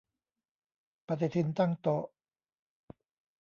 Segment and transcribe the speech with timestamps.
[1.07, 2.03] ปฏิทินตั้งโต๊ะ